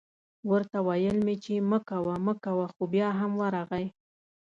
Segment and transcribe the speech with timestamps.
[0.49, 3.85] ورته ویل مې چې مه کوه مه کوه خو بیا هم ورغی